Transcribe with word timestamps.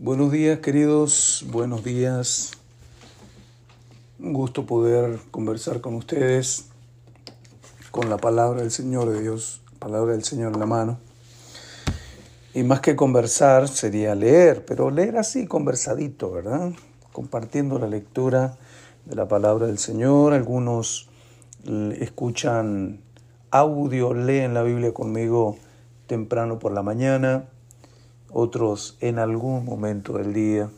Buenos 0.00 0.30
días 0.30 0.60
queridos, 0.60 1.44
buenos 1.50 1.82
días. 1.82 2.52
Un 4.20 4.32
gusto 4.32 4.64
poder 4.64 5.18
conversar 5.32 5.80
con 5.80 5.96
ustedes 5.96 6.66
con 7.90 8.08
la 8.08 8.16
palabra 8.16 8.60
del 8.60 8.70
Señor 8.70 9.10
de 9.10 9.20
Dios, 9.20 9.60
palabra 9.80 10.12
del 10.12 10.22
Señor 10.22 10.52
en 10.52 10.60
la 10.60 10.66
mano. 10.66 11.00
Y 12.54 12.62
más 12.62 12.80
que 12.80 12.94
conversar 12.94 13.66
sería 13.66 14.14
leer, 14.14 14.64
pero 14.64 14.92
leer 14.92 15.16
así 15.16 15.48
conversadito, 15.48 16.30
¿verdad? 16.30 16.70
Compartiendo 17.12 17.80
la 17.80 17.88
lectura 17.88 18.56
de 19.04 19.16
la 19.16 19.26
palabra 19.26 19.66
del 19.66 19.78
Señor. 19.78 20.32
Algunos 20.32 21.08
escuchan 21.98 23.00
audio, 23.50 24.14
leen 24.14 24.54
la 24.54 24.62
Biblia 24.62 24.94
conmigo 24.94 25.56
temprano 26.06 26.60
por 26.60 26.70
la 26.70 26.84
mañana 26.84 27.48
otros 28.30 28.96
en 29.00 29.18
algún 29.18 29.64
momento 29.64 30.14
del 30.14 30.32
día. 30.32 30.70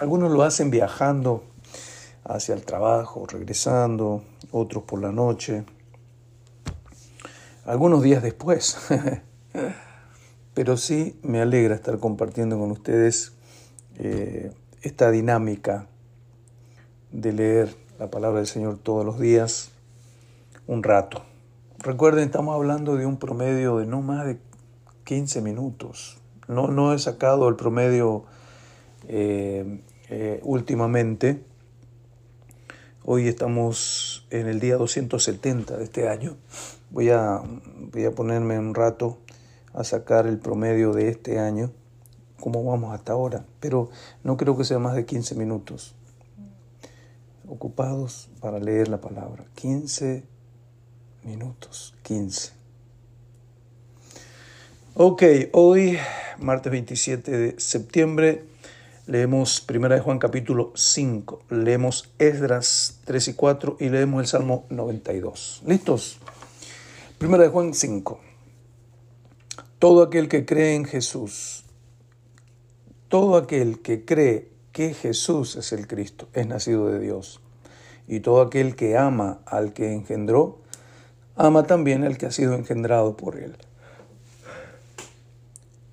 Algunos 0.00 0.32
lo 0.32 0.42
hacen 0.42 0.70
viajando 0.70 1.44
hacia 2.24 2.54
el 2.54 2.64
trabajo, 2.64 3.26
regresando, 3.26 4.22
otros 4.50 4.84
por 4.84 5.00
la 5.00 5.12
noche, 5.12 5.64
algunos 7.64 8.02
días 8.02 8.22
después. 8.22 8.76
Pero 10.54 10.76
sí 10.76 11.18
me 11.22 11.40
alegra 11.40 11.74
estar 11.74 11.98
compartiendo 11.98 12.58
con 12.58 12.70
ustedes 12.70 13.32
eh, 13.96 14.52
esta 14.82 15.10
dinámica 15.10 15.86
de 17.10 17.32
leer 17.32 17.76
la 17.98 18.10
palabra 18.10 18.38
del 18.38 18.46
Señor 18.46 18.78
todos 18.78 19.04
los 19.04 19.18
días, 19.18 19.70
un 20.66 20.82
rato. 20.82 21.22
Recuerden, 21.78 22.24
estamos 22.24 22.54
hablando 22.54 22.96
de 22.96 23.06
un 23.06 23.18
promedio 23.18 23.78
de 23.78 23.86
no 23.86 24.00
más 24.00 24.26
de 24.26 24.38
15 25.04 25.42
minutos, 25.42 26.18
no, 26.48 26.68
no 26.68 26.94
he 26.94 26.98
sacado 26.98 27.48
el 27.48 27.56
promedio 27.56 28.24
eh, 29.08 29.82
eh, 30.08 30.40
últimamente. 30.42 31.42
Hoy 33.04 33.28
estamos 33.28 34.26
en 34.30 34.46
el 34.46 34.60
día 34.60 34.76
270 34.76 35.76
de 35.76 35.84
este 35.84 36.08
año. 36.08 36.36
Voy 36.90 37.10
a, 37.10 37.42
voy 37.92 38.04
a 38.04 38.10
ponerme 38.12 38.58
un 38.58 38.74
rato 38.74 39.18
a 39.72 39.84
sacar 39.84 40.26
el 40.26 40.38
promedio 40.38 40.92
de 40.92 41.08
este 41.08 41.38
año, 41.38 41.72
cómo 42.40 42.64
vamos 42.64 42.94
hasta 42.94 43.12
ahora, 43.12 43.44
pero 43.60 43.90
no 44.22 44.36
creo 44.36 44.56
que 44.56 44.64
sea 44.64 44.78
más 44.78 44.94
de 44.94 45.04
15 45.04 45.34
minutos 45.34 45.96
ocupados 47.48 48.30
para 48.40 48.58
leer 48.58 48.88
la 48.88 49.00
palabra. 49.00 49.44
15 49.54 50.24
minutos, 51.24 51.94
15. 52.02 52.52
Ok, 54.94 55.22
hoy 55.52 55.98
martes 56.38 56.70
27 56.70 57.30
de 57.30 57.60
septiembre. 57.60 58.44
Leemos 59.06 59.64
1 59.68 59.88
de 59.88 60.00
Juan 60.00 60.18
capítulo 60.18 60.72
5, 60.74 61.42
leemos 61.50 62.10
Esdras 62.18 63.00
3 63.04 63.28
y 63.28 63.34
4 63.34 63.76
y 63.80 63.88
leemos 63.90 64.22
el 64.22 64.26
Salmo 64.26 64.64
92. 64.70 65.62
¿Listos? 65.66 66.18
1 67.20 67.38
de 67.38 67.48
Juan 67.48 67.74
5. 67.74 68.20
Todo 69.78 70.02
aquel 70.02 70.28
que 70.28 70.46
cree 70.46 70.74
en 70.74 70.86
Jesús, 70.86 71.64
todo 73.08 73.36
aquel 73.36 73.82
que 73.82 74.06
cree 74.06 74.50
que 74.72 74.94
Jesús 74.94 75.56
es 75.56 75.72
el 75.72 75.86
Cristo, 75.86 76.28
es 76.32 76.46
nacido 76.46 76.88
de 76.88 76.98
Dios. 76.98 77.40
Y 78.08 78.20
todo 78.20 78.40
aquel 78.40 78.74
que 78.74 78.96
ama 78.96 79.40
al 79.46 79.72
que 79.72 79.92
engendró, 79.92 80.60
ama 81.36 81.64
también 81.64 82.04
al 82.04 82.16
que 82.16 82.26
ha 82.26 82.30
sido 82.30 82.54
engendrado 82.54 83.16
por 83.16 83.36
él. 83.36 83.56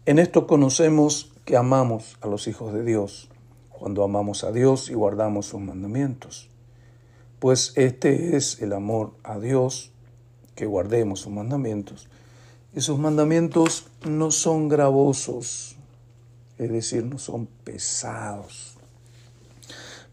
En 0.07 0.17
esto 0.17 0.47
conocemos 0.47 1.31
que 1.45 1.55
amamos 1.55 2.17
a 2.21 2.27
los 2.27 2.47
hijos 2.47 2.73
de 2.73 2.83
Dios, 2.83 3.29
cuando 3.69 4.03
amamos 4.03 4.43
a 4.43 4.51
Dios 4.51 4.89
y 4.89 4.95
guardamos 4.95 5.45
sus 5.45 5.61
mandamientos. 5.61 6.49
Pues 7.37 7.73
este 7.75 8.35
es 8.35 8.63
el 8.63 8.73
amor 8.73 9.11
a 9.23 9.37
Dios, 9.37 9.91
que 10.55 10.65
guardemos 10.65 11.19
sus 11.19 11.31
mandamientos. 11.31 12.09
Y 12.73 12.81
sus 12.81 12.97
mandamientos 12.97 13.89
no 14.03 14.31
son 14.31 14.69
gravosos, 14.69 15.75
es 16.57 16.71
decir, 16.71 17.05
no 17.05 17.19
son 17.19 17.45
pesados. 17.63 18.77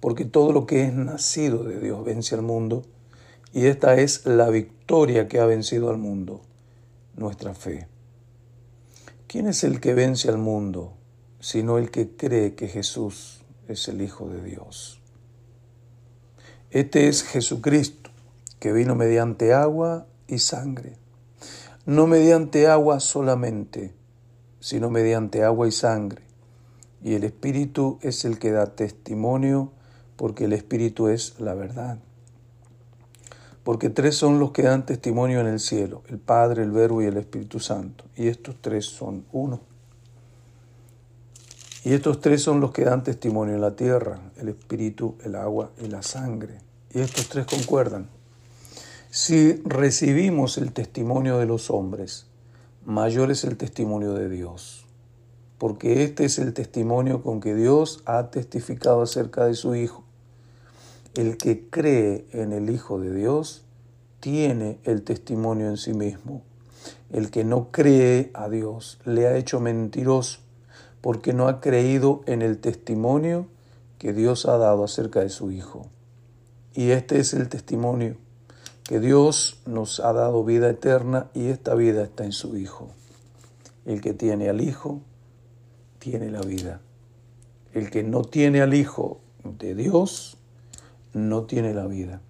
Porque 0.01 0.27
todo 0.27 0.53
lo 0.53 0.67
que 0.67 0.85
es 0.85 0.93
nacido 0.93 1.65
de 1.65 1.81
Dios 1.81 2.05
vence 2.05 2.35
al 2.35 2.43
mundo, 2.43 2.83
y 3.55 3.65
esta 3.65 3.99
es 3.99 4.27
la 4.27 4.51
victoria 4.51 5.29
que 5.29 5.41
ha 5.41 5.47
vencido 5.47 5.89
al 5.89 5.97
mundo, 5.97 6.43
nuestra 7.17 7.55
fe. 7.55 7.89
¿Quién 9.29 9.47
es 9.47 9.63
el 9.63 9.79
que 9.79 9.93
vence 9.93 10.31
al 10.31 10.39
mundo 10.39 10.95
sino 11.39 11.77
el 11.77 11.91
que 11.91 12.17
cree 12.17 12.55
que 12.55 12.67
Jesús 12.67 13.45
es 13.69 13.87
el 13.89 14.01
Hijo 14.01 14.27
de 14.31 14.43
Dios? 14.43 15.03
Este 16.71 17.09
es 17.09 17.25
Jesucristo, 17.25 18.09
que 18.59 18.73
vino 18.73 18.95
mediante 18.95 19.53
agua 19.53 20.07
y 20.29 20.39
sangre. 20.39 20.97
No 21.85 22.07
mediante 22.07 22.69
agua 22.69 23.01
solamente, 23.01 23.93
sino 24.61 24.89
mediante 24.89 25.45
agua 25.45 25.69
y 25.69 25.73
sangre. 25.73 26.23
Y 27.05 27.13
el 27.13 27.25
Espíritu 27.25 27.99
es 28.01 28.25
el 28.25 28.39
que 28.39 28.51
da 28.51 28.75
testimonio, 28.77 29.73
porque 30.17 30.47
el 30.47 30.55
Espíritu 30.55 31.09
es 31.09 31.39
la 31.39 31.53
verdad 31.53 31.99
porque 33.69 33.91
tres 33.91 34.17
son 34.17 34.39
los 34.39 34.53
que 34.53 34.63
dan 34.63 34.87
testimonio 34.87 35.41
en 35.41 35.47
el 35.47 35.61
cielo, 35.61 36.03
el 36.09 36.17
Padre, 36.17 36.63
el 36.63 36.71
Verbo 36.71 37.03
y 37.03 37.05
el 37.05 37.19
Espíritu 37.19 37.61
Santo, 37.61 38.07
y 38.17 38.29
estos 38.29 38.57
tres 38.63 38.87
son 38.87 39.27
uno. 39.31 39.61
Y 41.85 41.93
estos 41.93 42.23
tres 42.23 42.41
son 42.41 42.61
los 42.61 42.73
que 42.73 42.87
dan 42.87 43.05
testimonio 43.05 43.57
en 43.57 43.61
la 43.61 43.77
tierra, 43.77 44.21
el 44.39 44.49
Espíritu, 44.49 45.17
el 45.23 45.35
agua 45.35 45.71
y 45.85 45.89
la 45.89 46.03
sangre, 46.03 46.61
y 46.95 47.01
estos 47.01 47.29
tres 47.29 47.45
concuerdan. 47.45 48.09
Si 49.11 49.61
recibimos 49.67 50.57
el 50.57 50.73
testimonio 50.73 51.37
de 51.37 51.45
los 51.45 51.71
hombres, 51.71 52.25
mayor 52.87 53.31
es 53.31 53.45
el 53.45 53.59
testimonio 53.59 54.15
de 54.15 54.31
Dios, 54.31 54.87
porque 55.59 56.05
este 56.05 56.25
es 56.25 56.39
el 56.39 56.55
testimonio 56.55 57.23
con 57.23 57.41
que 57.41 57.55
Dios 57.55 58.03
ha 58.07 58.31
testificado 58.31 59.03
acerca 59.03 59.45
de 59.45 59.53
su 59.53 59.75
Hijo. 59.75 60.08
El 61.19 61.37
que 61.37 61.69
cree 61.69 62.29
en 62.31 62.53
el 62.53 62.71
Hijo 62.71 63.01
de 63.01 63.13
Dios 63.13 63.65
tiene 64.21 64.79
el 64.85 65.03
testimonio 65.03 65.67
en 65.67 65.77
sí 65.77 65.93
mismo. 65.93 66.45
El 67.11 67.33
que 67.33 67.43
no 67.43 67.73
cree 67.73 68.31
a 68.35 68.49
Dios 68.49 69.01
le 69.05 69.27
ha 69.27 69.37
hecho 69.37 69.59
mentiroso 69.59 70.39
porque 71.01 71.33
no 71.33 71.49
ha 71.49 71.61
creído 71.61 72.21
en 72.27 72.41
el 72.41 72.59
testimonio 72.59 73.49
que 73.99 74.13
Dios 74.13 74.47
ha 74.47 74.59
dado 74.59 74.85
acerca 74.85 75.19
de 75.19 75.29
su 75.29 75.51
Hijo. 75.51 75.89
Y 76.73 76.91
este 76.91 77.19
es 77.19 77.35
el 77.35 77.49
testimonio, 77.49 78.15
que 78.85 79.01
Dios 79.01 79.61
nos 79.67 79.99
ha 79.99 80.13
dado 80.13 80.45
vida 80.45 80.71
eterna 80.71 81.31
y 81.35 81.49
esta 81.49 81.75
vida 81.75 82.05
está 82.05 82.27
en 82.27 82.33
su 82.33 82.57
Hijo. 82.57 82.91
El 83.87 84.01
que 84.03 84.15
tiene 84.15 84.49
al 84.51 84.61
Hijo, 84.61 85.01
tiene 85.99 86.31
la 86.31 86.43
vida. 86.43 86.81
El 87.75 87.91
que 87.91 88.05
no 88.05 88.23
tiene 88.23 88.61
al 88.61 88.73
Hijo 88.73 89.19
de 89.43 89.75
Dios, 89.75 90.38
no 91.13 91.45
tiene 91.45 91.75
la 91.75 91.87
vida. 91.87 92.21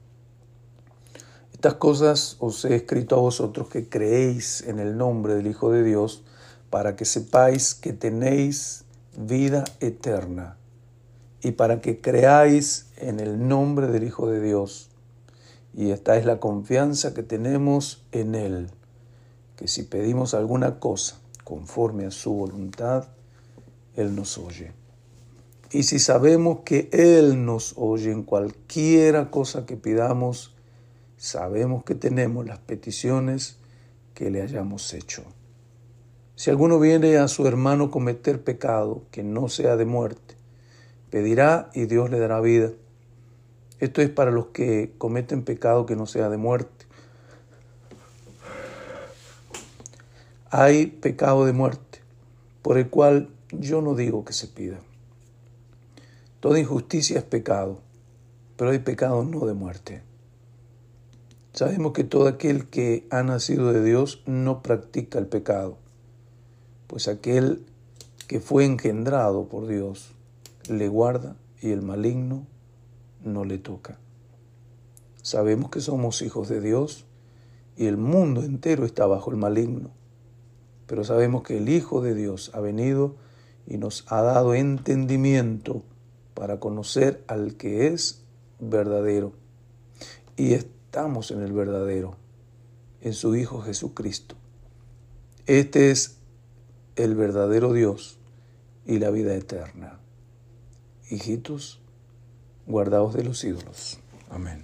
Estas 1.52 1.74
cosas 1.74 2.36
os 2.38 2.64
he 2.64 2.76
escrito 2.76 3.16
a 3.16 3.20
vosotros 3.20 3.68
que 3.68 3.88
creéis 3.88 4.62
en 4.62 4.78
el 4.78 4.96
nombre 4.96 5.34
del 5.34 5.48
Hijo 5.48 5.72
de 5.72 5.82
Dios, 5.82 6.22
para 6.70 6.94
que 6.94 7.04
sepáis 7.04 7.74
que 7.74 7.92
tenéis 7.92 8.84
vida 9.16 9.64
eterna, 9.80 10.56
y 11.42 11.52
para 11.52 11.80
que 11.80 12.00
creáis 12.00 12.86
en 12.96 13.18
el 13.18 13.48
nombre 13.48 13.88
del 13.88 14.04
Hijo 14.04 14.30
de 14.30 14.40
Dios. 14.40 14.90
Y 15.74 15.90
esta 15.90 16.16
es 16.16 16.24
la 16.24 16.38
confianza 16.38 17.12
que 17.14 17.22
tenemos 17.22 18.04
en 18.12 18.34
Él, 18.34 18.70
que 19.56 19.66
si 19.66 19.82
pedimos 19.82 20.34
alguna 20.34 20.78
cosa 20.78 21.18
conforme 21.42 22.06
a 22.06 22.10
su 22.10 22.32
voluntad, 22.34 23.08
Él 23.96 24.14
nos 24.14 24.38
oye. 24.38 24.72
Y 25.70 25.82
si 25.82 25.98
sabemos 25.98 26.60
que 26.64 26.88
Él 26.92 27.44
nos 27.44 27.74
oye 27.76 28.10
en 28.10 28.22
cualquiera 28.22 29.30
cosa 29.30 29.66
que 29.66 29.76
pidamos, 29.76 30.54
sabemos 31.18 31.84
que 31.84 31.94
tenemos 31.94 32.46
las 32.46 32.58
peticiones 32.58 33.58
que 34.14 34.30
le 34.30 34.40
hayamos 34.40 34.94
hecho. 34.94 35.24
Si 36.36 36.48
alguno 36.50 36.80
viene 36.80 37.18
a 37.18 37.28
su 37.28 37.46
hermano 37.46 37.90
cometer 37.90 38.42
pecado 38.42 39.02
que 39.10 39.22
no 39.22 39.48
sea 39.48 39.76
de 39.76 39.84
muerte, 39.84 40.36
pedirá 41.10 41.68
y 41.74 41.84
Dios 41.84 42.10
le 42.10 42.18
dará 42.18 42.40
vida. 42.40 42.70
Esto 43.78 44.00
es 44.00 44.08
para 44.08 44.30
los 44.30 44.46
que 44.46 44.94
cometen 44.96 45.42
pecado 45.42 45.84
que 45.84 45.96
no 45.96 46.06
sea 46.06 46.30
de 46.30 46.36
muerte. 46.38 46.86
Hay 50.50 50.86
pecado 50.86 51.44
de 51.44 51.52
muerte, 51.52 52.00
por 52.62 52.78
el 52.78 52.88
cual 52.88 53.28
yo 53.52 53.82
no 53.82 53.94
digo 53.94 54.24
que 54.24 54.32
se 54.32 54.46
pida. 54.46 54.78
Toda 56.40 56.60
injusticia 56.60 57.18
es 57.18 57.24
pecado, 57.24 57.80
pero 58.56 58.70
hay 58.70 58.78
pecado 58.78 59.24
no 59.24 59.44
de 59.44 59.54
muerte. 59.54 60.02
Sabemos 61.52 61.92
que 61.92 62.04
todo 62.04 62.28
aquel 62.28 62.68
que 62.68 63.08
ha 63.10 63.24
nacido 63.24 63.72
de 63.72 63.82
Dios 63.82 64.22
no 64.24 64.62
practica 64.62 65.18
el 65.18 65.26
pecado, 65.26 65.78
pues 66.86 67.08
aquel 67.08 67.66
que 68.28 68.38
fue 68.38 68.64
engendrado 68.64 69.48
por 69.48 69.66
Dios, 69.66 70.12
le 70.68 70.86
guarda 70.86 71.34
y 71.60 71.70
el 71.70 71.82
maligno 71.82 72.46
no 73.24 73.44
le 73.44 73.58
toca. 73.58 73.98
Sabemos 75.22 75.70
que 75.70 75.80
somos 75.80 76.22
hijos 76.22 76.48
de 76.48 76.60
Dios 76.60 77.04
y 77.76 77.86
el 77.86 77.96
mundo 77.96 78.44
entero 78.44 78.84
está 78.84 79.06
bajo 79.06 79.32
el 79.32 79.38
maligno, 79.38 79.90
pero 80.86 81.02
sabemos 81.02 81.42
que 81.42 81.58
el 81.58 81.68
Hijo 81.68 82.00
de 82.00 82.14
Dios 82.14 82.52
ha 82.54 82.60
venido 82.60 83.16
y 83.66 83.76
nos 83.78 84.04
ha 84.06 84.22
dado 84.22 84.54
entendimiento 84.54 85.82
para 86.38 86.60
conocer 86.60 87.24
al 87.26 87.56
que 87.56 87.88
es 87.88 88.22
verdadero. 88.60 89.32
Y 90.36 90.54
estamos 90.54 91.32
en 91.32 91.42
el 91.42 91.52
verdadero, 91.52 92.14
en 93.00 93.12
su 93.12 93.34
Hijo 93.34 93.60
Jesucristo. 93.60 94.36
Este 95.46 95.90
es 95.90 96.18
el 96.94 97.16
verdadero 97.16 97.72
Dios 97.72 98.20
y 98.86 99.00
la 99.00 99.10
vida 99.10 99.34
eterna. 99.34 99.98
Hijitos, 101.10 101.80
guardaos 102.68 103.14
de 103.14 103.24
los 103.24 103.42
ídolos. 103.42 103.98
Amén. 104.30 104.62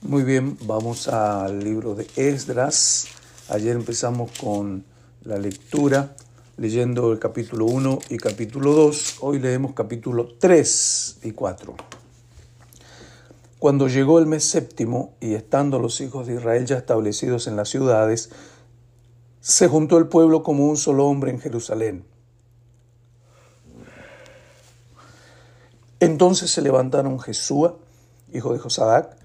Muy 0.00 0.22
bien, 0.22 0.56
vamos 0.62 1.08
al 1.08 1.58
libro 1.58 1.96
de 1.96 2.06
Esdras. 2.14 3.08
Ayer 3.48 3.74
empezamos 3.74 4.30
con 4.38 4.84
la 5.24 5.38
lectura, 5.38 6.14
leyendo 6.56 7.12
el 7.12 7.18
capítulo 7.18 7.64
1 7.64 7.98
y 8.10 8.18
capítulo 8.18 8.72
2. 8.72 9.16
Hoy 9.20 9.38
leemos 9.38 9.72
capítulo 9.72 10.28
3 10.38 11.20
y 11.22 11.30
4. 11.32 11.74
Cuando 13.58 13.88
llegó 13.88 14.18
el 14.18 14.26
mes 14.26 14.44
séptimo 14.44 15.14
y 15.20 15.34
estando 15.34 15.78
los 15.78 16.00
hijos 16.00 16.26
de 16.26 16.34
Israel 16.34 16.66
ya 16.66 16.76
establecidos 16.76 17.46
en 17.46 17.56
las 17.56 17.68
ciudades, 17.68 18.30
se 19.40 19.66
juntó 19.68 19.98
el 19.98 20.08
pueblo 20.08 20.42
como 20.42 20.66
un 20.66 20.76
solo 20.76 21.06
hombre 21.06 21.30
en 21.30 21.40
Jerusalén. 21.40 22.04
Entonces 26.00 26.50
se 26.50 26.60
levantaron 26.60 27.20
Jesúa, 27.20 27.76
hijo 28.32 28.52
de 28.52 28.58
Josadac, 28.58 29.16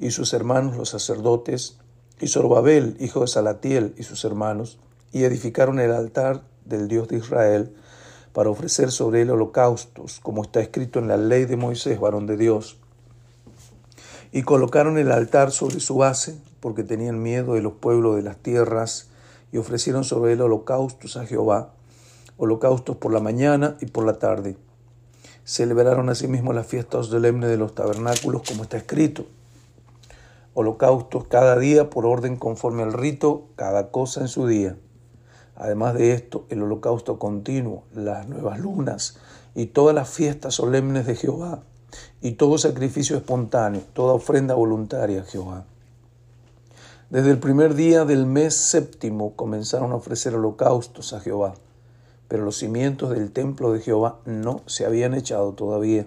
y 0.00 0.10
sus 0.10 0.32
hermanos 0.32 0.76
los 0.76 0.88
sacerdotes, 0.88 1.78
y 2.20 2.28
Zorobabel, 2.28 2.96
hijo 2.98 3.20
de 3.20 3.26
Salatiel, 3.28 3.94
y 3.98 4.02
sus 4.02 4.24
hermanos, 4.24 4.78
y 5.12 5.24
edificaron 5.24 5.78
el 5.78 5.92
altar 5.92 6.42
del 6.64 6.88
Dios 6.88 7.08
de 7.08 7.18
Israel 7.18 7.74
para 8.32 8.50
ofrecer 8.50 8.90
sobre 8.90 9.22
él 9.22 9.30
holocaustos, 9.30 10.20
como 10.20 10.42
está 10.42 10.60
escrito 10.60 10.98
en 10.98 11.08
la 11.08 11.16
ley 11.16 11.44
de 11.44 11.56
Moisés, 11.56 12.00
varón 12.00 12.26
de 12.26 12.36
Dios. 12.36 12.78
Y 14.32 14.42
colocaron 14.42 14.98
el 14.98 15.12
altar 15.12 15.52
sobre 15.52 15.78
su 15.78 15.96
base, 15.96 16.36
porque 16.58 16.82
tenían 16.82 17.22
miedo 17.22 17.54
de 17.54 17.62
los 17.62 17.74
pueblos 17.74 18.16
de 18.16 18.22
las 18.22 18.36
tierras, 18.38 19.08
y 19.52 19.58
ofrecieron 19.58 20.02
sobre 20.02 20.32
él 20.32 20.40
holocaustos 20.40 21.16
a 21.16 21.26
Jehová, 21.26 21.74
holocaustos 22.36 22.96
por 22.96 23.12
la 23.12 23.20
mañana 23.20 23.76
y 23.80 23.86
por 23.86 24.04
la 24.04 24.18
tarde. 24.18 24.56
Celebraron 25.44 26.08
asimismo 26.08 26.52
las 26.52 26.66
fiestas 26.66 27.06
solemnes 27.06 27.50
de 27.50 27.56
los 27.56 27.74
tabernáculos, 27.74 28.42
como 28.48 28.64
está 28.64 28.78
escrito 28.78 29.26
holocaustos 30.54 31.24
cada 31.24 31.58
día 31.58 31.90
por 31.90 32.06
orden 32.06 32.36
conforme 32.36 32.84
al 32.84 32.92
rito, 32.92 33.48
cada 33.56 33.90
cosa 33.90 34.20
en 34.20 34.28
su 34.28 34.46
día. 34.46 34.76
Además 35.56 35.94
de 35.94 36.12
esto, 36.12 36.46
el 36.48 36.62
holocausto 36.62 37.18
continuo, 37.18 37.84
las 37.94 38.28
nuevas 38.28 38.58
lunas 38.58 39.18
y 39.54 39.66
todas 39.66 39.94
las 39.94 40.08
fiestas 40.08 40.54
solemnes 40.54 41.06
de 41.06 41.14
Jehová, 41.14 41.62
y 42.20 42.32
todo 42.32 42.58
sacrificio 42.58 43.16
espontáneo, 43.16 43.82
toda 43.92 44.14
ofrenda 44.14 44.54
voluntaria 44.54 45.20
a 45.20 45.24
Jehová. 45.24 45.64
Desde 47.10 47.30
el 47.30 47.38
primer 47.38 47.74
día 47.74 48.04
del 48.04 48.26
mes 48.26 48.54
séptimo 48.54 49.34
comenzaron 49.36 49.92
a 49.92 49.96
ofrecer 49.96 50.34
holocaustos 50.34 51.12
a 51.12 51.20
Jehová, 51.20 51.54
pero 52.26 52.44
los 52.44 52.56
cimientos 52.56 53.10
del 53.10 53.30
templo 53.30 53.72
de 53.72 53.80
Jehová 53.80 54.18
no 54.24 54.62
se 54.66 54.86
habían 54.86 55.14
echado 55.14 55.52
todavía. 55.52 56.06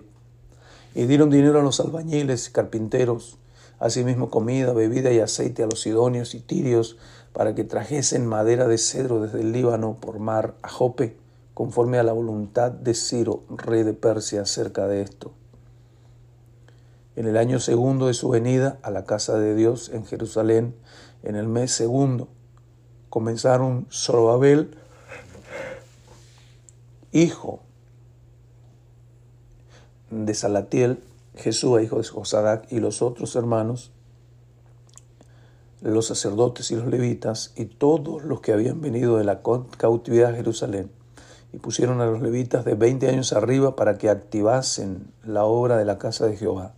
Y 0.95 1.05
dieron 1.05 1.29
dinero 1.29 1.59
a 1.59 1.63
los 1.63 1.79
albañiles 1.79 2.49
y 2.49 2.51
carpinteros, 2.51 3.38
asimismo 3.79 4.29
comida, 4.29 4.73
bebida 4.73 5.11
y 5.11 5.19
aceite 5.19 5.63
a 5.63 5.67
los 5.67 5.81
sidonios 5.81 6.33
y 6.33 6.39
tirios, 6.39 6.97
para 7.38 7.54
que 7.54 7.63
trajesen 7.63 8.25
madera 8.25 8.68
de 8.68 8.80
cedro 8.80 9.22
desde 9.22 9.42
el 9.42 9.51
Líbano 9.51 9.98
por 10.01 10.18
mar 10.18 10.56
a 10.63 10.69
Jope, 10.69 11.16
conforme 11.54 12.00
a 12.00 12.04
la 12.04 12.12
voluntad 12.12 12.72
de 12.72 12.95
Ciro, 12.95 13.44
rey 13.56 13.84
de 13.84 13.94
Persia, 13.94 14.42
acerca 14.42 14.88
de 14.88 15.04
esto. 15.04 15.34
En 17.16 17.28
el 17.28 17.38
año 17.38 17.60
segundo 17.60 18.07
de 18.07 18.16
su 18.16 18.30
venida 18.30 18.80
a 18.81 18.89
la 18.89 19.06
casa 19.06 19.38
de 19.38 19.54
Dios 19.54 19.89
en 19.94 20.04
Jerusalén, 20.04 20.74
en 21.22 21.36
el 21.36 21.48
mes 21.48 21.72
segundo, 21.72 22.28
comenzaron 23.12 23.86
Zorobabel, 23.92 24.75
hijo 27.12 27.60
de 30.10 30.33
Salatiel, 30.33 31.04
Jesús, 31.36 31.83
hijo 31.83 31.98
de 31.98 32.04
Josadac, 32.04 32.66
y 32.72 32.80
los 32.80 33.04
otros 33.04 33.36
hermanos, 33.36 33.92
los 35.81 36.07
sacerdotes 36.07 36.71
y 36.71 36.75
los 36.75 36.88
levitas, 36.88 37.53
y 37.56 37.65
todos 37.65 38.24
los 38.24 38.41
que 38.41 38.53
habían 38.53 38.81
venido 38.81 39.18
de 39.18 39.24
la 39.24 39.41
cautividad 39.77 40.31
a 40.31 40.35
Jerusalén, 40.35 40.91
y 41.53 41.57
pusieron 41.57 42.01
a 42.01 42.06
los 42.06 42.21
levitas 42.21 42.65
de 42.65 42.75
20 42.75 43.07
años 43.09 43.33
arriba 43.33 43.75
para 43.75 43.97
que 43.97 44.09
activasen 44.09 45.12
la 45.24 45.45
obra 45.45 45.77
de 45.77 45.85
la 45.85 45.97
casa 45.97 46.25
de 46.25 46.35
Jehová. 46.35 46.74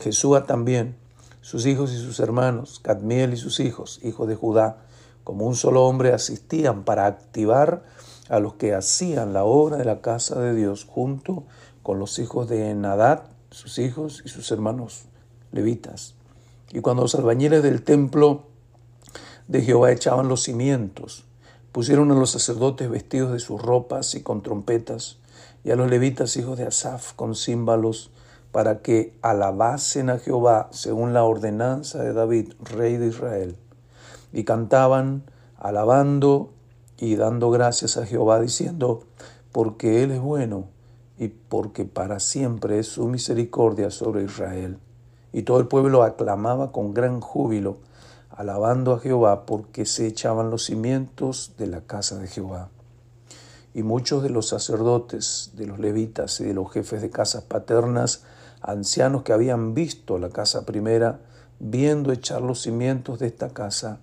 Jesús 0.00 0.46
también, 0.46 0.96
sus 1.40 1.66
hijos 1.66 1.92
y 1.92 1.98
sus 1.98 2.20
hermanos, 2.20 2.80
Cadmiel 2.80 3.32
y 3.34 3.36
sus 3.36 3.60
hijos, 3.60 4.00
hijos 4.02 4.28
de 4.28 4.34
Judá, 4.34 4.78
como 5.24 5.46
un 5.46 5.54
solo 5.54 5.84
hombre 5.84 6.12
asistían 6.12 6.84
para 6.84 7.06
activar 7.06 7.82
a 8.28 8.38
los 8.38 8.54
que 8.54 8.74
hacían 8.74 9.32
la 9.32 9.44
obra 9.44 9.76
de 9.76 9.84
la 9.84 10.00
casa 10.00 10.40
de 10.40 10.54
Dios 10.54 10.84
junto 10.84 11.44
con 11.82 11.98
los 11.98 12.18
hijos 12.18 12.48
de 12.48 12.74
Nadat, 12.74 13.26
sus 13.50 13.78
hijos 13.78 14.22
y 14.24 14.28
sus 14.28 14.50
hermanos 14.50 15.04
levitas. 15.52 16.14
Y 16.72 16.80
cuando 16.80 17.02
los 17.02 17.14
albañiles 17.14 17.62
del 17.62 17.82
templo 17.82 18.44
de 19.46 19.60
Jehová 19.60 19.92
echaban 19.92 20.28
los 20.28 20.42
cimientos, 20.42 21.24
pusieron 21.70 22.10
a 22.10 22.14
los 22.14 22.30
sacerdotes 22.30 22.88
vestidos 22.88 23.32
de 23.32 23.40
sus 23.40 23.60
ropas 23.60 24.14
y 24.14 24.22
con 24.22 24.42
trompetas, 24.42 25.18
y 25.64 25.70
a 25.70 25.76
los 25.76 25.90
levitas 25.90 26.36
hijos 26.36 26.58
de 26.58 26.66
Asaf 26.66 27.12
con 27.12 27.36
címbalos, 27.36 28.10
para 28.52 28.82
que 28.82 29.16
alabasen 29.22 30.10
a 30.10 30.18
Jehová 30.18 30.68
según 30.72 31.12
la 31.14 31.24
ordenanza 31.24 32.02
de 32.02 32.12
David, 32.12 32.52
rey 32.60 32.96
de 32.96 33.08
Israel. 33.08 33.56
Y 34.32 34.44
cantaban, 34.44 35.24
alabando 35.58 36.52
y 36.98 37.16
dando 37.16 37.50
gracias 37.50 37.96
a 37.96 38.06
Jehová, 38.06 38.40
diciendo, 38.40 39.04
porque 39.52 40.02
Él 40.02 40.10
es 40.10 40.20
bueno 40.20 40.68
y 41.18 41.28
porque 41.28 41.84
para 41.84 42.18
siempre 42.20 42.78
es 42.78 42.88
su 42.88 43.06
misericordia 43.08 43.90
sobre 43.90 44.24
Israel. 44.24 44.78
Y 45.32 45.42
todo 45.42 45.58
el 45.58 45.66
pueblo 45.66 46.02
aclamaba 46.02 46.72
con 46.72 46.92
gran 46.92 47.20
júbilo, 47.20 47.78
alabando 48.30 48.92
a 48.92 48.98
Jehová, 48.98 49.46
porque 49.46 49.86
se 49.86 50.06
echaban 50.06 50.50
los 50.50 50.64
cimientos 50.64 51.54
de 51.56 51.66
la 51.66 51.80
casa 51.80 52.18
de 52.18 52.28
Jehová. 52.28 52.68
Y 53.74 53.82
muchos 53.82 54.22
de 54.22 54.28
los 54.28 54.48
sacerdotes, 54.48 55.52
de 55.54 55.66
los 55.66 55.78
levitas 55.78 56.40
y 56.40 56.44
de 56.44 56.54
los 56.54 56.70
jefes 56.70 57.00
de 57.00 57.10
casas 57.10 57.44
paternas, 57.44 58.24
ancianos 58.60 59.22
que 59.22 59.32
habían 59.32 59.72
visto 59.74 60.18
la 60.18 60.28
casa 60.28 60.66
primera, 60.66 61.20
viendo 61.58 62.12
echar 62.12 62.42
los 62.42 62.60
cimientos 62.60 63.18
de 63.18 63.28
esta 63.28 63.48
casa, 63.50 64.00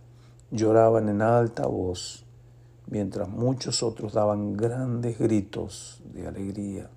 lloraban 0.49 1.09
en 1.09 1.21
alta 1.21 1.67
voz, 1.67 2.25
mientras 2.87 3.29
muchos 3.29 3.83
otros 3.83 4.13
daban 4.13 4.57
grandes 4.57 5.19
gritos 5.19 6.01
de 6.11 6.27
alegría 6.27 6.89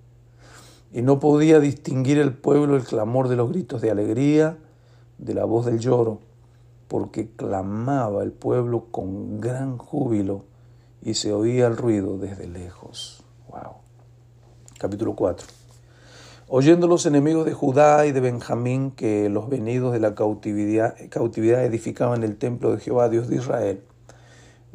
y 0.92 1.02
no 1.02 1.18
podía 1.18 1.58
distinguir 1.58 2.18
el 2.18 2.34
pueblo 2.34 2.76
el 2.76 2.84
clamor 2.84 3.28
de 3.28 3.36
los 3.36 3.48
gritos 3.50 3.80
de 3.80 3.90
alegría 3.90 4.58
de 5.18 5.34
la 5.34 5.44
voz 5.44 5.66
del 5.66 5.78
lloro, 5.78 6.20
porque 6.88 7.30
clamaba 7.30 8.22
el 8.22 8.32
pueblo 8.32 8.86
con 8.90 9.40
gran 9.40 9.78
júbilo 9.78 10.44
y 11.02 11.14
se 11.14 11.32
oía 11.32 11.66
el 11.66 11.76
ruido 11.76 12.18
desde 12.18 12.46
lejos. 12.46 13.24
Wow. 13.48 13.76
Capítulo 14.78 15.14
4. 15.14 15.46
Oyendo 16.48 16.86
los 16.86 17.06
enemigos 17.06 17.46
de 17.46 17.54
Judá 17.54 18.04
y 18.04 18.12
de 18.12 18.20
Benjamín 18.20 18.90
que 18.90 19.30
los 19.30 19.48
venidos 19.48 19.92
de 19.94 20.00
la 20.00 20.14
cautividad, 20.14 20.94
cautividad 21.08 21.64
edificaban 21.64 22.24
el 22.24 22.36
templo 22.36 22.72
de 22.72 22.80
Jehová, 22.80 23.08
Dios 23.08 23.28
de 23.28 23.36
Israel, 23.36 23.82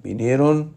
vinieron 0.02 0.76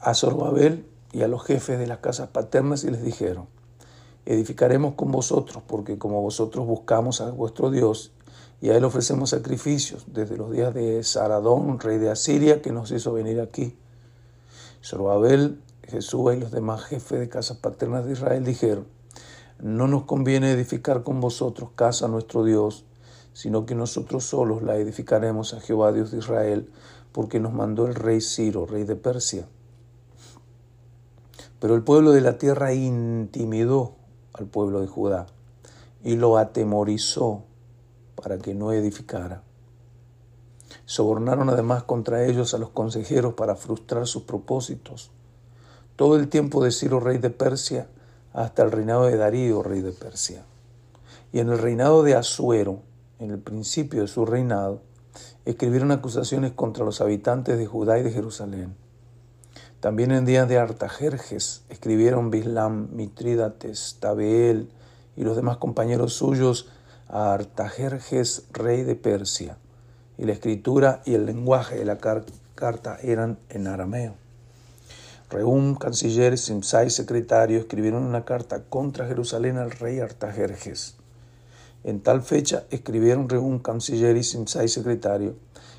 a 0.00 0.14
Zorobabel 0.14 0.89
y 1.12 1.22
a 1.22 1.28
los 1.28 1.44
jefes 1.44 1.78
de 1.78 1.86
las 1.86 1.98
casas 1.98 2.28
paternas 2.28 2.84
y 2.84 2.90
les 2.90 3.02
dijeron, 3.02 3.46
edificaremos 4.26 4.94
con 4.94 5.10
vosotros, 5.10 5.62
porque 5.66 5.98
como 5.98 6.22
vosotros 6.22 6.66
buscamos 6.66 7.20
a 7.20 7.30
vuestro 7.30 7.70
Dios, 7.70 8.12
y 8.60 8.68
a 8.68 8.76
él 8.76 8.84
ofrecemos 8.84 9.30
sacrificios 9.30 10.04
desde 10.08 10.36
los 10.36 10.50
días 10.50 10.74
de 10.74 11.02
Saradón, 11.02 11.80
rey 11.80 11.98
de 11.98 12.10
Asiria, 12.10 12.60
que 12.60 12.72
nos 12.72 12.90
hizo 12.90 13.12
venir 13.12 13.40
aquí. 13.40 13.76
Zorobabel, 14.84 15.60
Jesús 15.88 16.34
y 16.34 16.40
los 16.40 16.50
demás 16.50 16.84
jefes 16.84 17.18
de 17.20 17.28
casas 17.28 17.56
paternas 17.56 18.04
de 18.04 18.12
Israel 18.12 18.44
dijeron, 18.44 18.86
no 19.58 19.88
nos 19.88 20.04
conviene 20.04 20.52
edificar 20.52 21.02
con 21.02 21.20
vosotros 21.20 21.70
casa 21.74 22.06
a 22.06 22.08
nuestro 22.08 22.44
Dios, 22.44 22.84
sino 23.32 23.66
que 23.66 23.74
nosotros 23.74 24.24
solos 24.24 24.62
la 24.62 24.76
edificaremos 24.76 25.54
a 25.54 25.60
Jehová 25.60 25.92
Dios 25.92 26.10
de 26.10 26.18
Israel, 26.18 26.70
porque 27.12 27.40
nos 27.40 27.52
mandó 27.52 27.86
el 27.86 27.94
rey 27.94 28.20
Ciro, 28.20 28.66
rey 28.66 28.84
de 28.84 28.96
Persia. 28.96 29.46
Pero 31.60 31.74
el 31.74 31.82
pueblo 31.82 32.12
de 32.12 32.22
la 32.22 32.38
tierra 32.38 32.72
intimidó 32.72 33.96
al 34.32 34.46
pueblo 34.46 34.80
de 34.80 34.86
Judá 34.86 35.26
y 36.02 36.16
lo 36.16 36.38
atemorizó 36.38 37.44
para 38.14 38.38
que 38.38 38.54
no 38.54 38.72
edificara. 38.72 39.42
Sobornaron 40.86 41.50
además 41.50 41.82
contra 41.84 42.24
ellos 42.24 42.54
a 42.54 42.58
los 42.58 42.70
consejeros 42.70 43.34
para 43.34 43.56
frustrar 43.56 44.06
sus 44.06 44.22
propósitos. 44.22 45.10
Todo 45.96 46.16
el 46.16 46.28
tiempo 46.28 46.64
de 46.64 46.72
Ciro, 46.72 46.98
rey 46.98 47.18
de 47.18 47.30
Persia, 47.30 47.88
hasta 48.32 48.62
el 48.62 48.72
reinado 48.72 49.04
de 49.04 49.16
Darío, 49.16 49.62
rey 49.62 49.82
de 49.82 49.92
Persia. 49.92 50.44
Y 51.32 51.40
en 51.40 51.50
el 51.50 51.58
reinado 51.58 52.02
de 52.02 52.14
Asuero, 52.14 52.80
en 53.18 53.30
el 53.30 53.38
principio 53.38 54.00
de 54.02 54.08
su 54.08 54.24
reinado, 54.24 54.80
escribieron 55.44 55.90
acusaciones 55.90 56.52
contra 56.52 56.84
los 56.84 57.00
habitantes 57.00 57.58
de 57.58 57.66
Judá 57.66 57.98
y 57.98 58.02
de 58.02 58.12
Jerusalén. 58.12 58.74
También 59.80 60.10
en 60.12 60.26
días 60.26 60.46
de 60.46 60.58
Artajerjes 60.58 61.62
escribieron 61.70 62.30
Bislam, 62.30 62.88
Mitrídates, 62.92 63.96
Tabeel 63.98 64.68
y 65.16 65.24
los 65.24 65.36
demás 65.36 65.56
compañeros 65.56 66.12
suyos 66.12 66.68
a 67.08 67.32
Artajerjes, 67.32 68.44
rey 68.52 68.82
de 68.82 68.94
Persia. 68.94 69.56
Y 70.18 70.24
la 70.24 70.32
escritura 70.32 71.00
y 71.06 71.14
el 71.14 71.24
lenguaje 71.24 71.76
de 71.76 71.86
la 71.86 71.96
carta 71.96 72.98
eran 73.02 73.38
en 73.48 73.68
arameo. 73.68 74.16
Reum, 75.30 75.76
canciller, 75.76 76.36
Simsai, 76.36 76.90
secretario, 76.90 77.58
escribieron 77.58 78.02
una 78.02 78.26
carta 78.26 78.62
contra 78.64 79.06
Jerusalén 79.06 79.56
al 79.56 79.70
rey 79.70 80.00
Artajerjes. 80.00 80.96
En 81.84 82.02
tal 82.02 82.20
fecha 82.20 82.64
escribieron 82.68 83.30
Reum, 83.30 83.60
canciller 83.60 84.18
y 84.18 84.24
Simsai, 84.24 84.68
secretario, 84.68 85.36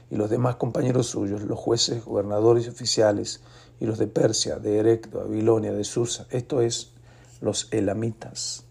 y 0.09 0.15
los 0.15 0.29
demás 0.31 0.55
compañeros 0.55 1.07
suyos, 1.07 1.43
los 1.43 1.59
jueces, 1.59 2.03
gobernadores 2.03 2.65
y 2.65 2.69
oficiales, 2.69 3.41
y 3.81 3.85
los 3.85 3.97
de 3.97 4.07
Persia, 4.07 4.59
de 4.59 4.77
Erech, 4.77 5.09
de 5.09 5.17
Babilonia, 5.17 5.73
de 5.73 5.83
Susa, 5.83 6.27
esto 6.29 6.61
es, 6.61 6.91
los 7.41 7.67
elamitas, 7.71 8.63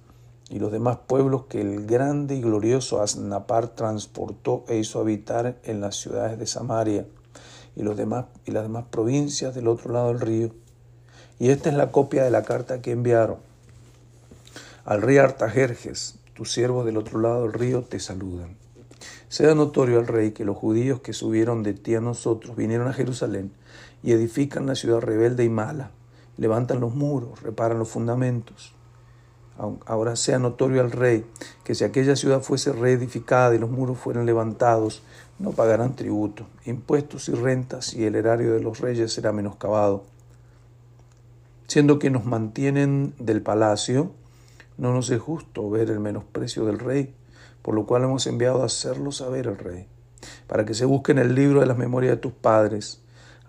y 0.48 0.58
los 0.58 0.72
demás 0.72 0.98
pueblos 1.06 1.44
que 1.46 1.60
el 1.60 1.84
grande 1.84 2.36
y 2.36 2.40
glorioso 2.40 3.02
Asnapar 3.02 3.68
transportó 3.68 4.64
e 4.68 4.78
hizo 4.78 5.00
habitar 5.00 5.58
en 5.64 5.82
las 5.82 5.96
ciudades 5.96 6.38
de 6.38 6.46
Samaria, 6.46 7.06
y, 7.76 7.82
los 7.82 7.96
demás, 7.98 8.24
y 8.46 8.52
las 8.52 8.62
demás 8.62 8.86
provincias 8.90 9.54
del 9.54 9.68
otro 9.68 9.92
lado 9.92 10.08
del 10.08 10.20
río 10.20 10.50
y 11.40 11.48
esta 11.48 11.70
es 11.70 11.74
la 11.74 11.90
copia 11.90 12.22
de 12.22 12.30
la 12.30 12.42
carta 12.42 12.82
que 12.82 12.92
enviaron. 12.92 13.38
Al 14.84 15.00
rey 15.00 15.16
Artajerjes, 15.16 16.16
tus 16.34 16.52
siervos 16.52 16.84
del 16.84 16.98
otro 16.98 17.18
lado 17.18 17.42
del 17.44 17.54
río 17.54 17.82
te 17.82 17.98
saludan. 17.98 18.56
Sea 19.30 19.54
notorio 19.54 20.00
al 20.00 20.06
rey 20.06 20.32
que 20.32 20.44
los 20.44 20.58
judíos 20.58 21.00
que 21.00 21.14
subieron 21.14 21.62
de 21.62 21.72
ti 21.72 21.94
a 21.94 22.00
nosotros 22.02 22.56
vinieron 22.56 22.88
a 22.88 22.92
Jerusalén 22.92 23.52
y 24.02 24.12
edifican 24.12 24.66
la 24.66 24.74
ciudad 24.74 25.00
rebelde 25.00 25.44
y 25.44 25.48
mala, 25.48 25.90
levantan 26.36 26.80
los 26.80 26.94
muros, 26.94 27.42
reparan 27.42 27.78
los 27.78 27.88
fundamentos. 27.88 28.74
Ahora 29.84 30.16
sea 30.16 30.38
notorio 30.38 30.80
al 30.80 30.90
rey 30.90 31.26
que 31.64 31.74
si 31.74 31.84
aquella 31.84 32.16
ciudad 32.16 32.40
fuese 32.40 32.72
reedificada 32.72 33.54
y 33.54 33.58
los 33.58 33.70
muros 33.70 33.98
fueran 33.98 34.24
levantados, 34.24 35.02
no 35.38 35.50
pagarán 35.50 35.96
tributo, 35.96 36.46
impuestos 36.64 37.28
y 37.28 37.32
rentas 37.32 37.92
y 37.92 38.04
el 38.04 38.14
erario 38.14 38.54
de 38.54 38.60
los 38.60 38.80
reyes 38.80 39.12
será 39.12 39.32
menoscabado 39.32 40.04
siendo 41.70 42.00
que 42.00 42.10
nos 42.10 42.24
mantienen 42.24 43.14
del 43.20 43.42
palacio, 43.42 44.10
no 44.76 44.92
nos 44.92 45.08
es 45.10 45.20
justo 45.20 45.70
ver 45.70 45.88
el 45.88 46.00
menosprecio 46.00 46.64
del 46.64 46.80
rey, 46.80 47.14
por 47.62 47.76
lo 47.76 47.86
cual 47.86 48.02
hemos 48.02 48.26
enviado 48.26 48.62
a 48.62 48.66
hacerlo 48.66 49.12
saber 49.12 49.46
al 49.46 49.56
rey, 49.56 49.86
para 50.48 50.64
que 50.64 50.74
se 50.74 50.84
busque 50.84 51.12
en 51.12 51.18
el 51.18 51.36
libro 51.36 51.60
de 51.60 51.66
las 51.66 51.78
memorias 51.78 52.14
de 52.14 52.16
tus 52.16 52.32
padres. 52.32 53.00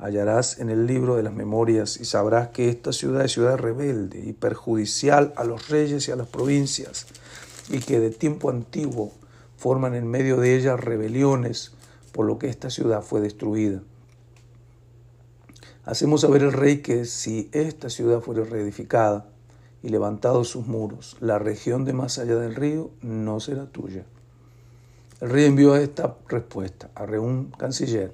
Hallarás 0.02 0.58
en 0.58 0.72
el 0.72 0.88
libro 0.88 1.16
de 1.16 1.22
las 1.22 1.36
memorias 1.36 2.00
y 2.02 2.06
sabrás 2.06 2.48
que 2.48 2.70
esta 2.70 2.92
ciudad 2.92 3.24
es 3.24 3.34
ciudad 3.34 3.58
rebelde 3.58 4.20
y 4.26 4.34
perjudicial 4.34 5.32
a 5.36 5.44
los 5.44 5.70
reyes 5.70 6.08
y 6.08 6.12
a 6.12 6.16
las 6.16 6.28
provincias, 6.28 7.06
y 7.70 7.82
que 7.82 8.00
de 8.00 8.10
tiempo 8.10 8.50
antiguo 8.50 9.12
forman 9.58 9.94
en 9.94 10.08
medio 10.08 10.38
de 10.38 10.58
ella 10.58 10.76
rebeliones, 10.76 11.74
por 12.14 12.26
lo 12.26 12.40
que 12.40 12.50
esta 12.50 12.72
ciudad 12.72 13.04
fue 13.04 13.22
destruida. 13.22 13.84
Hacemos 15.86 16.22
saber 16.22 16.42
el 16.42 16.54
rey 16.54 16.82
que 16.82 17.06
si 17.06 17.48
esta 17.52 17.92
ciudad 17.92 18.22
fuera 18.22 18.44
reedificada 18.44 19.28
y 19.84 19.90
levantados 19.90 20.48
sus 20.48 20.66
muros, 20.66 21.16
la 21.20 21.38
región 21.38 21.86
de 21.86 21.94
más 21.94 22.18
allá 22.18 22.38
del 22.38 22.56
río 22.56 22.90
no 23.04 23.40
será 23.40 23.68
tuya. 23.68 24.04
El 25.20 25.30
rey 25.30 25.46
envió 25.46 25.76
esta 25.76 26.18
respuesta 26.28 26.90
a 26.96 27.06
Reún, 27.06 27.54
canciller, 27.56 28.12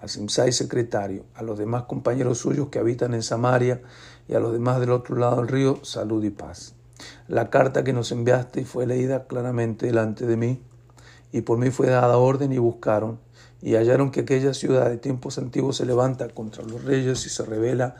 a 0.00 0.08
Simsai, 0.08 0.52
secretario, 0.52 1.24
a 1.34 1.42
los 1.42 1.58
demás 1.58 1.84
compañeros 1.84 2.38
suyos 2.38 2.68
que 2.68 2.78
habitan 2.78 3.14
en 3.14 3.22
Samaria 3.22 3.82
y 4.28 4.34
a 4.34 4.40
los 4.40 4.52
demás 4.52 4.80
del 4.80 4.90
otro 4.90 5.16
lado 5.16 5.36
del 5.36 5.48
río, 5.48 5.80
salud 5.84 6.22
y 6.22 6.30
paz. 6.30 6.74
La 7.26 7.50
carta 7.50 7.84
que 7.84 7.92
nos 7.92 8.12
enviaste 8.12 8.64
fue 8.64 8.86
leída 8.86 9.26
claramente 9.26 9.86
delante 9.86 10.26
de 10.26 10.36
mí, 10.36 10.62
y 11.32 11.42
por 11.42 11.58
mí 11.58 11.70
fue 11.70 11.88
dada 11.88 12.16
orden 12.16 12.52
y 12.52 12.58
buscaron, 12.58 13.18
y 13.60 13.74
hallaron 13.74 14.10
que 14.10 14.20
aquella 14.20 14.54
ciudad 14.54 14.88
de 14.88 14.98
tiempos 14.98 15.38
antiguos 15.38 15.76
se 15.76 15.86
levanta 15.86 16.28
contra 16.28 16.64
los 16.64 16.84
reyes 16.84 17.26
y 17.26 17.28
se 17.28 17.44
revela 17.44 17.96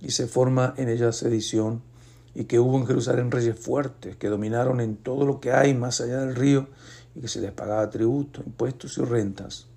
y 0.00 0.10
se 0.10 0.26
forma 0.26 0.74
en 0.76 0.88
ella 0.88 1.12
sedición, 1.12 1.82
y 2.34 2.44
que 2.44 2.58
hubo 2.58 2.78
en 2.78 2.86
Jerusalén 2.86 3.30
reyes 3.30 3.58
fuertes 3.58 4.16
que 4.16 4.28
dominaron 4.28 4.80
en 4.80 4.96
todo 4.96 5.26
lo 5.26 5.38
que 5.40 5.52
hay 5.52 5.74
más 5.74 6.00
allá 6.00 6.20
del 6.20 6.34
río 6.34 6.66
y 7.14 7.20
que 7.20 7.28
se 7.28 7.42
les 7.42 7.52
pagaba 7.52 7.90
tributo, 7.90 8.42
impuestos 8.44 8.96
y 8.96 9.02
rentas. 9.02 9.71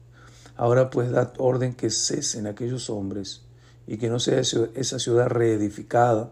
Ahora 0.56 0.90
pues 0.90 1.12
dad 1.12 1.34
orden 1.38 1.74
que 1.74 1.90
cesen 1.90 2.48
aquellos 2.48 2.90
hombres 2.90 3.44
y 3.88 3.98
que 3.98 4.10
no 4.10 4.20
sea 4.20 4.40
esa 4.40 5.00
ciudad 5.00 5.28
reedificada 5.28 6.32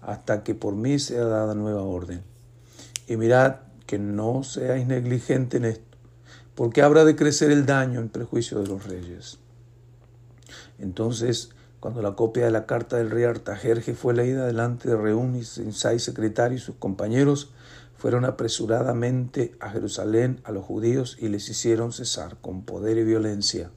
hasta 0.00 0.42
que 0.42 0.54
por 0.54 0.74
mí 0.74 0.98
sea 0.98 1.24
dada 1.24 1.54
nueva 1.54 1.82
orden. 1.82 2.22
Y 3.06 3.16
mirad 3.16 3.56
que 3.86 3.98
no 3.98 4.44
seáis 4.44 4.86
negligentes 4.86 5.58
en 5.58 5.64
esto 5.66 5.92
porque 6.54 6.82
habrá 6.82 7.04
de 7.04 7.16
crecer 7.16 7.50
el 7.50 7.66
daño 7.66 8.00
en 8.00 8.08
prejuicio 8.08 8.60
de 8.60 8.68
los 8.68 8.84
reyes. 8.86 9.38
Entonces, 10.78 11.50
cuando 11.80 12.02
la 12.02 12.12
copia 12.12 12.44
de 12.44 12.50
la 12.50 12.66
carta 12.66 12.96
del 12.96 13.10
rey 13.10 13.24
Artajerje 13.24 13.94
fue 13.94 14.14
leída 14.14 14.46
delante 14.46 14.88
de 14.88 14.96
Reún 14.96 15.36
y 15.36 15.44
Sensai 15.44 15.98
secretario 15.98 16.58
y 16.58 16.60
sus 16.60 16.76
compañeros, 16.76 17.52
fueron 18.02 18.24
apresuradamente 18.24 19.54
a 19.60 19.70
Jerusalén 19.70 20.40
a 20.42 20.50
los 20.50 20.64
judíos 20.64 21.16
y 21.20 21.28
les 21.28 21.48
hicieron 21.48 21.92
cesar 21.92 22.36
con 22.40 22.64
poder 22.64 22.98
y 22.98 23.04
violencia. 23.04 23.70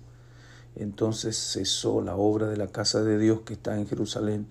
Entonces 0.76 1.38
cesó 1.38 2.02
la 2.02 2.16
obra 2.16 2.48
de 2.48 2.58
la 2.58 2.66
casa 2.66 3.04
de 3.04 3.20
Dios 3.20 3.42
que 3.42 3.54
está 3.54 3.78
en 3.78 3.86
Jerusalén 3.86 4.48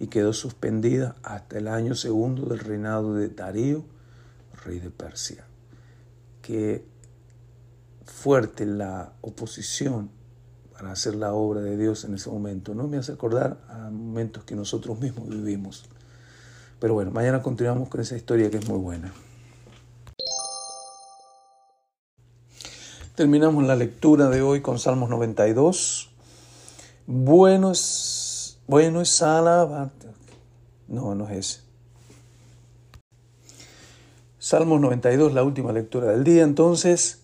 y 0.00 0.08
quedó 0.08 0.32
suspendida 0.32 1.14
hasta 1.22 1.58
el 1.58 1.68
año 1.68 1.94
segundo 1.94 2.46
del 2.46 2.58
reinado 2.58 3.14
de 3.14 3.28
Darío, 3.28 3.84
rey 4.64 4.80
de 4.80 4.90
Persia. 4.90 5.44
Que 6.42 6.84
fuerte 8.04 8.66
la 8.66 9.12
oposición 9.20 10.10
para 10.72 10.90
hacer 10.90 11.14
la 11.14 11.32
obra 11.32 11.60
de 11.60 11.76
Dios 11.76 12.04
en 12.04 12.14
ese 12.14 12.28
momento. 12.28 12.74
No 12.74 12.88
me 12.88 12.96
hace 12.96 13.12
acordar 13.12 13.62
a 13.68 13.88
momentos 13.88 14.42
que 14.42 14.56
nosotros 14.56 14.98
mismos 14.98 15.28
vivimos. 15.28 15.88
Pero 16.82 16.94
bueno, 16.94 17.12
mañana 17.12 17.40
continuamos 17.40 17.88
con 17.88 18.00
esa 18.00 18.16
historia 18.16 18.50
que 18.50 18.56
es 18.56 18.68
muy 18.68 18.80
buena. 18.80 19.12
Terminamos 23.14 23.62
la 23.62 23.76
lectura 23.76 24.28
de 24.28 24.42
hoy 24.42 24.62
con 24.62 24.80
Salmos 24.80 25.08
92. 25.08 26.10
Bueno 27.06 27.70
es, 27.70 28.58
bueno 28.66 29.00
es 29.00 29.22
alabarte. 29.22 30.08
No, 30.88 31.14
no 31.14 31.28
es 31.28 31.38
ese. 31.38 31.60
Salmos 34.40 34.80
92, 34.80 35.34
la 35.34 35.44
última 35.44 35.70
lectura 35.70 36.08
del 36.08 36.24
día. 36.24 36.42
Entonces, 36.42 37.22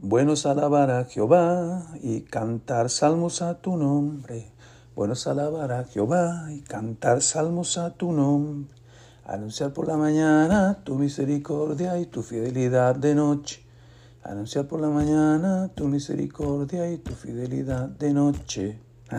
bueno 0.00 0.34
es 0.34 0.44
alabar 0.44 0.90
a 0.90 1.06
Jehová 1.06 1.82
y 2.02 2.20
cantar 2.20 2.90
salmos 2.90 3.40
a 3.40 3.54
tu 3.54 3.78
nombre. 3.78 4.52
Bueno 4.94 5.14
es 5.14 5.26
alabar 5.26 5.72
a 5.72 5.84
Jehová 5.84 6.48
y 6.50 6.60
cantar 6.60 7.22
salmos 7.22 7.78
a 7.78 7.94
tu 7.94 8.12
nombre. 8.12 8.77
Anunciar 9.28 9.72
por 9.72 9.86
la 9.86 9.96
mañana 9.96 10.82
tu 10.82 10.96
misericordia 10.96 11.96
y 12.00 12.06
tu 12.06 12.22
fidelidad 12.22 12.96
de 12.96 13.14
noche. 13.14 13.62
Anunciar 14.24 14.66
por 14.66 14.80
la 14.80 14.88
mañana 14.88 15.68
tu 15.68 15.86
misericordia 15.86 16.90
y 16.90 16.98
tu 16.98 17.12
fidelidad 17.12 17.88
de 17.88 18.12
noche. 18.12 18.80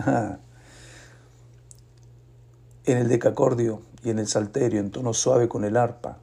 en 2.84 2.98
el 2.98 3.08
decacordio 3.08 3.80
y 4.04 4.10
en 4.10 4.18
el 4.18 4.26
salterio, 4.26 4.80
en 4.80 4.90
tono 4.90 5.14
suave 5.14 5.48
con 5.48 5.64
el 5.64 5.78
arpa 5.78 6.18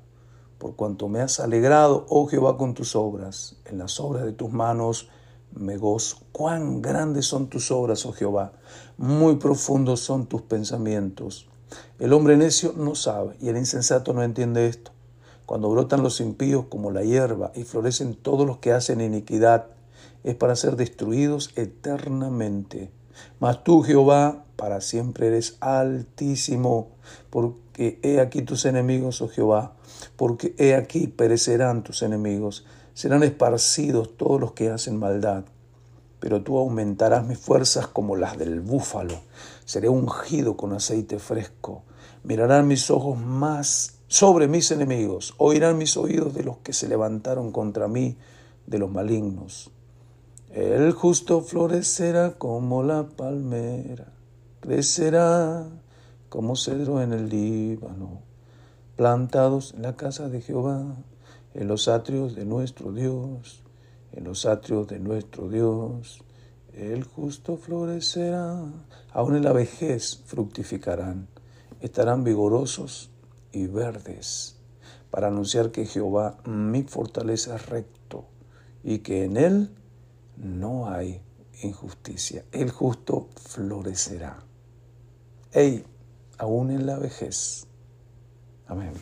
por 0.58 0.76
cuanto 0.76 1.08
me 1.08 1.22
has 1.22 1.40
alegrado, 1.40 2.06
oh 2.10 2.28
Jehová, 2.28 2.58
con 2.58 2.74
tus 2.74 2.96
obras. 2.96 3.58
En 3.66 3.78
las 3.78 4.00
obras 4.00 4.26
de 4.26 4.34
tus 4.34 4.52
manos 4.52 5.10
me 5.54 5.78
gozo. 5.78 6.18
Cuán 6.32 6.82
grandes 6.82 7.26
son 7.26 7.48
tus 7.48 7.70
obras, 7.72 8.06
oh 8.06 8.14
Jehová. 8.14 8.54
Muy 8.98 9.36
profundos 9.36 10.00
son 10.00 10.26
tus 10.26 10.42
pensamientos. 10.42 11.48
El 12.00 12.14
hombre 12.14 12.38
necio 12.38 12.74
no 12.76 12.96
sabe 12.96 13.36
y 13.40 13.50
el 13.50 13.58
insensato 13.58 14.14
no 14.14 14.24
entiende 14.24 14.68
esto. 14.68 14.92
Cuando 15.46 15.70
brotan 15.70 16.04
los 16.04 16.20
impíos 16.20 16.66
como 16.70 16.92
la 16.92 17.04
hierba 17.04 17.52
y 17.56 17.64
florecen 17.64 18.16
todos 18.16 18.46
los 18.46 18.58
que 18.58 18.74
hacen 18.74 19.02
iniquidad, 19.02 19.68
es 20.24 20.36
para 20.36 20.56
ser 20.56 20.76
destruidos 20.76 21.52
eternamente. 21.56 22.92
Mas 23.40 23.64
tú, 23.64 23.82
Jehová, 23.82 24.46
para 24.58 24.82
siempre 24.82 25.28
eres 25.28 25.58
altísimo, 25.62 26.90
porque 27.30 28.00
he 28.02 28.20
aquí 28.20 28.42
tus 28.42 28.66
enemigos, 28.66 29.22
oh 29.22 29.30
Jehová, 29.30 29.74
porque 30.16 30.54
he 30.58 30.76
aquí 30.76 31.08
perecerán 31.08 31.84
tus 31.84 32.02
enemigos, 32.02 32.66
serán 32.94 33.24
esparcidos 33.24 34.18
todos 34.18 34.42
los 34.42 34.52
que 34.52 34.70
hacen 34.70 34.98
maldad. 34.98 35.46
Pero 36.20 36.42
tú 36.42 36.58
aumentarás 36.58 37.26
mis 37.26 37.38
fuerzas 37.38 37.88
como 37.88 38.16
las 38.16 38.38
del 38.38 38.60
búfalo, 38.60 39.22
seré 39.68 39.90
ungido 39.90 40.56
con 40.56 40.72
aceite 40.72 41.20
fresco, 41.20 41.84
mirarán 42.24 42.68
mis 42.68 42.90
ojos 42.90 43.20
más 43.20 44.00
sobre 44.08 44.48
mis 44.48 44.72
enemigos, 44.72 45.36
oirán 45.38 45.78
mis 45.78 45.98
oídos 45.98 46.34
de 46.34 46.44
los 46.44 46.60
que 46.60 46.72
se 46.72 46.88
levantaron 46.88 47.52
contra 47.52 47.90
mí, 47.90 48.16
de 48.66 48.80
los 48.80 48.90
malignos. 48.90 49.70
El 50.52 50.94
justo 50.94 51.42
florecerá 51.42 52.38
como 52.38 52.82
la 52.82 53.10
palmera, 53.10 54.14
crecerá 54.62 55.68
como 56.30 56.56
cedro 56.56 57.02
en 57.02 57.12
el 57.12 57.28
Líbano, 57.28 58.22
plantados 58.96 59.74
en 59.74 59.82
la 59.82 59.98
casa 59.98 60.30
de 60.30 60.42
Jehová, 60.42 60.96
en 61.54 61.68
los 61.68 61.90
atrios 61.90 62.36
de 62.36 62.46
nuestro 62.46 62.94
Dios, 62.94 63.64
en 64.14 64.24
los 64.24 64.46
atrios 64.46 64.88
de 64.88 65.00
nuestro 65.00 65.50
Dios. 65.50 66.24
El 66.78 67.06
justo 67.06 67.58
florecerá, 67.58 68.62
aun 69.12 69.36
en 69.36 69.44
la 69.44 69.52
vejez 69.52 70.22
fructificarán, 70.26 71.28
estarán 71.82 72.24
vigorosos 72.24 73.10
y 73.52 73.66
verdes, 73.66 74.58
para 75.10 75.30
anunciar 75.30 75.72
que 75.72 75.88
Jehová 75.88 76.38
mi 76.46 76.84
fortaleza 76.84 77.56
es 77.56 77.66
recto 77.66 78.26
y 78.84 79.00
que 79.00 79.24
en 79.24 79.38
él 79.38 79.72
no 80.36 80.88
hay 80.88 81.20
injusticia. 81.64 82.46
El 82.52 82.70
justo 82.70 83.30
florecerá. 83.36 84.38
Ey, 85.54 85.84
aún 86.38 86.70
en 86.70 86.86
la 86.86 87.00
vejez. 87.00 87.66
Amén. 88.68 88.94